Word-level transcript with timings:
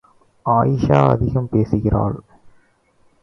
அயீஷா 0.45 1.07
அதிகம் 1.07 1.49
பேசுகிறாள். 1.49 2.17